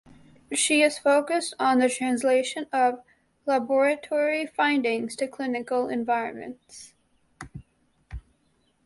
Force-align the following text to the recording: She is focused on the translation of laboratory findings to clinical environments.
She 0.51 0.81
is 0.81 0.97
focused 0.97 1.53
on 1.59 1.77
the 1.77 1.87
translation 1.87 2.65
of 2.73 3.03
laboratory 3.45 4.47
findings 4.47 5.15
to 5.17 5.27
clinical 5.27 5.89
environments. 5.89 6.95